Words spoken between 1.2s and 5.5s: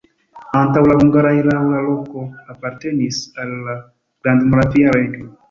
erao la loko apartenis al la Grandmoravia Regno.